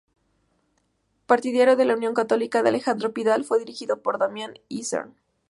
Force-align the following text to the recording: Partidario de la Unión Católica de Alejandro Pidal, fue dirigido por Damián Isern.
Partidario 1.27 1.75
de 1.75 1.85
la 1.85 1.93
Unión 1.95 2.15
Católica 2.15 2.63
de 2.63 2.69
Alejandro 2.69 3.13
Pidal, 3.13 3.43
fue 3.45 3.59
dirigido 3.59 4.01
por 4.01 4.17
Damián 4.17 4.55
Isern. 4.67 5.13